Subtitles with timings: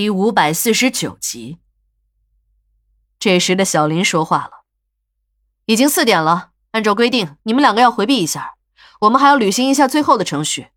[0.00, 1.58] 第五百四十九集。
[3.18, 4.64] 这时的小林说话了
[5.66, 8.54] ：“已经四点了，按照规定，你们两个要回避一下，
[9.00, 10.68] 我们还要履行一下最后的程序。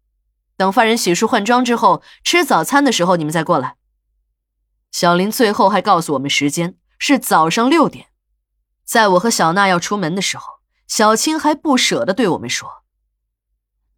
[0.57, 3.78] 等犯人洗漱换装之后，吃早餐的时候，你们再过来。”
[4.92, 8.08] 小林最后还告诉我们时间是早上六点。
[8.83, 12.83] 在我和小娜要出门的时候，小青还不舍得对我们说：“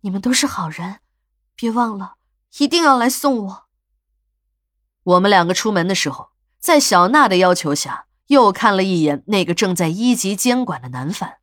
[0.02, 1.00] 你们都是好人，
[1.56, 2.18] 别忘了，
[2.60, 3.65] 一定要来送我。”
[5.06, 11.36] 我们两个出门的时候，在小娜的要求下，又看了一眼那个正在一级监管的男犯。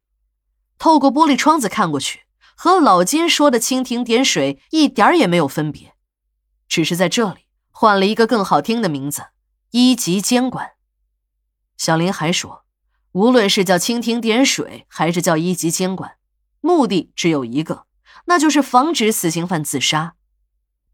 [0.78, 2.22] 透过玻璃窗子看过去，
[2.56, 5.94] 和老金说的蜻蜓点水一点也没有分别，
[6.66, 9.26] 只是在这里换了一个更好听的名字——
[9.70, 10.72] 一级监管。
[11.76, 12.64] 小林还说，
[13.12, 16.16] 无论是叫蜻蜓点水，还是叫一级监管，
[16.60, 17.86] 目的只有一个，
[18.24, 20.16] 那就是防止死刑犯自杀。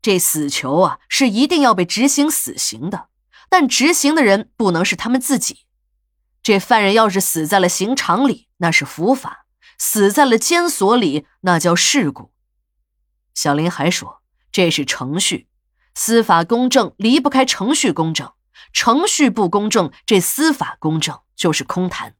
[0.00, 3.08] 这死囚啊，是一定要被执行死刑的，
[3.48, 5.66] 但执行的人不能是他们自己。
[6.42, 9.44] 这犯人要是死在了刑场里，那是伏法；
[9.76, 12.32] 死在了监所里，那叫事故。
[13.34, 15.48] 小林还说，这是程序，
[15.94, 18.32] 司法公正离不开程序公正，
[18.72, 22.14] 程序不公正，这司法公正就是空谈。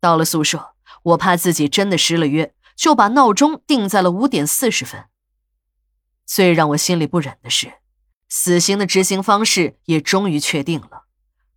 [0.00, 5.04] 到了宿舍，我怕自己真的失了约，就把闹钟定在了五点四十分。
[6.28, 7.72] 最让我心里不忍的是，
[8.28, 11.04] 死刑的执行方式也终于确定了，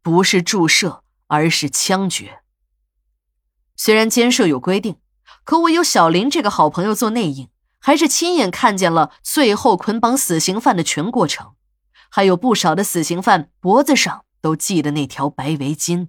[0.01, 2.39] 不是注射，而是枪决。
[3.75, 4.95] 虽然监舍有规定，
[5.43, 7.49] 可我有小林这个好朋友做内应，
[7.79, 11.55] 还是亲眼看见了最后捆绑死刑犯的全过程，
[12.09, 16.07] 还有不少的死刑犯脖子上都系的那条白围巾。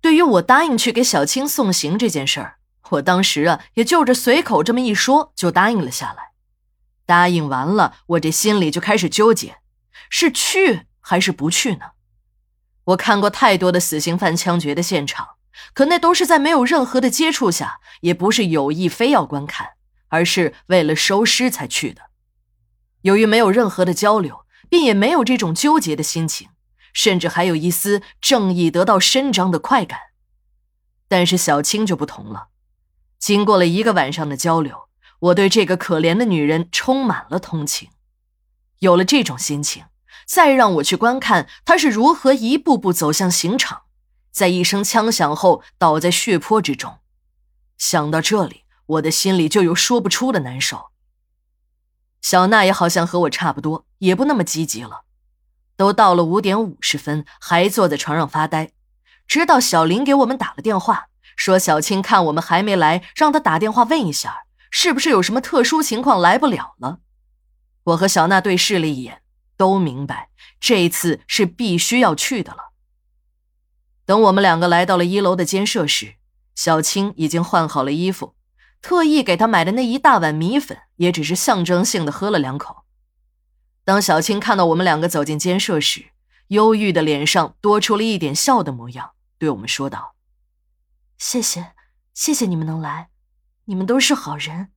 [0.00, 2.58] 对于我答应去给小青送行这件事儿，
[2.90, 6.27] 我当时啊，也就着随口这么一说，就答应了下来。
[7.08, 9.56] 答应完了，我这心里就开始纠结，
[10.10, 11.92] 是去还是不去呢？
[12.84, 15.36] 我看过太多的死刑犯枪决的现场，
[15.72, 19.68] 可那都是在没有任何的接触下，也不是有意非要观看，
[20.08, 22.02] 而是为了收尸才去的。
[23.00, 26.50] 由于没有任何的交流，便也没有这种纠结的心情，
[26.92, 29.98] 甚至还有一丝正义得到伸张的快感。
[31.08, 32.48] 但是小青就不同了，
[33.18, 34.87] 经过了一个晚上的交流。
[35.20, 37.90] 我对这个可怜的女人充满了同情，
[38.78, 39.84] 有了这种心情，
[40.26, 43.82] 再让我去观看她是如何一步步走向刑场，
[44.30, 46.98] 在一声枪响后倒在血泊之中。
[47.76, 50.90] 想到这里，我的心里就有说不出的难受。
[52.20, 55.02] 小娜也好像和我差不多，也不那么积极了。
[55.76, 58.72] 都到了五点五十分，还坐在床上发呆，
[59.26, 64.44] 直到小林给我们打了电话，说小青看我们还没来，让他打电话问一下。
[64.80, 67.00] 是不是有什么特殊情况来不了了？
[67.82, 69.22] 我和小娜对视了一眼，
[69.56, 70.30] 都明白
[70.60, 72.70] 这一次是必须要去的了。
[74.04, 76.14] 等我们两个来到了一楼的监舍时，
[76.54, 78.36] 小青已经换好了衣服，
[78.80, 82.84] 特意给她买的那一大碗米粉也只是象征性的喝了两口。
[83.84, 86.12] 当小青看到我们两个走进监舍时，
[86.50, 90.14] 忧郁的脸上多出了一点笑的模样，对我们说道
[91.18, 91.72] ：“谢谢，
[92.14, 93.08] 谢谢你们能来。”
[93.68, 94.68] 你们都是好人，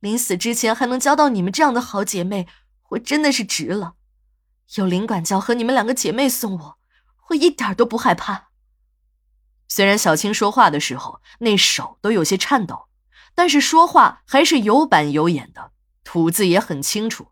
[0.00, 2.48] 临死之前还能交到你们这样的好姐妹，
[2.90, 3.94] 我真的是值了。
[4.74, 6.78] 有林管教和你们两个姐妹送我，
[7.28, 8.48] 我一点都不害怕。
[9.68, 12.88] 虽然小青说话的时候那手都有些颤抖，
[13.36, 15.70] 但是说话还是有板有眼的，
[16.02, 17.28] 吐字也很清楚。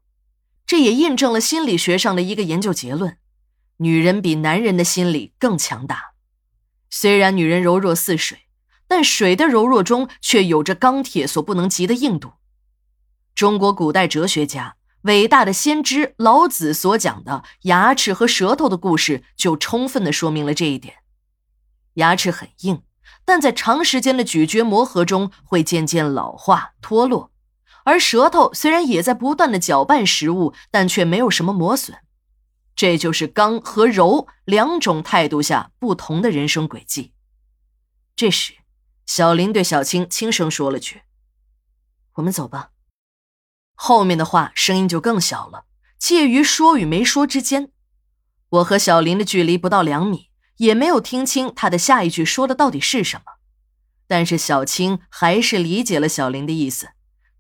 [0.65, 3.19] 这也印证了心理学上的一个研究结论：
[3.79, 6.13] 女人比男人的心理更强大。
[6.89, 8.44] 虽然女人柔弱似水。
[8.87, 12.35] 但水的柔弱中却有着钢铁所不能及的硬度。
[13.35, 20.97] 中国古代哲学家、伟大的先知老子所讲的牙齿和舌头的故事，就充分的说明了这一点。
[21.95, 22.83] 牙齿很硬，
[23.25, 27.31] 但在长时间的咀嚼磨合中会渐渐老化脱落；
[27.85, 31.99] 而舌头虽然也在不断的搅拌食物，但却没有什么磨损。
[32.77, 37.13] 这就是刚和柔两种态度下不同的人生轨迹。
[38.15, 38.64] 这时。
[39.07, 41.03] 小林对小青轻声说了句
[42.15, 42.71] ：“我们走吧。”
[43.77, 45.67] 后面的话声音就更小了，
[45.99, 47.71] 介于说与没说之间。
[48.49, 53.25] 我和小林的距离不到两米，也没有听清他的下一句说的到底是什么。
[54.07, 56.91] 但是小青还是理解了小林的意思，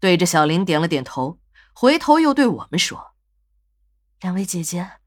[0.00, 1.38] 对着小林点了点头，
[1.72, 3.14] 回头又对我们说
[4.20, 4.98] ：“两位姐姐，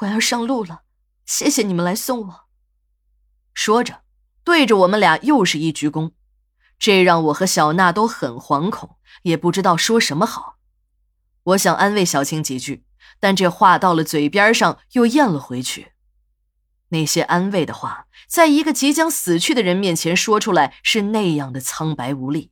[0.00, 0.82] 我要上路了，
[1.24, 2.44] 谢谢你们来送我。”
[3.54, 4.02] 说着。
[4.44, 6.12] 对着我们俩又是一鞠躬，
[6.78, 10.58] 这让我和小娜都很惶恐，也不知道说什么好。
[11.44, 12.84] 我想安慰小青几句，
[13.18, 15.92] 但这话到了嘴边上又咽了回去。
[16.90, 22.51] 那些安慰的话，在一个即将死去的人面前说出来是那样的苍白无力。